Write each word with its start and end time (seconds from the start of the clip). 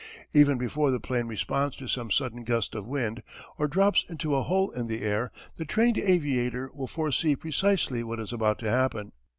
Even 0.33 0.57
before 0.57 0.89
the 0.89 0.99
'plane 0.99 1.27
responds 1.27 1.75
to 1.75 1.87
some 1.87 2.09
sudden 2.09 2.43
gust 2.43 2.73
of 2.73 2.87
wind, 2.87 3.21
or 3.59 3.67
drops 3.67 4.03
into 4.09 4.33
a 4.33 4.41
hole 4.41 4.71
in 4.71 4.87
the 4.87 5.03
air, 5.03 5.31
the 5.57 5.63
trained 5.63 5.99
aviator 5.99 6.71
will 6.73 6.87
foresee 6.87 7.35
precisely 7.35 8.01
what 8.01 8.19
is 8.19 8.33
about 8.33 8.57
to 8.57 8.67
happen. 8.67 9.11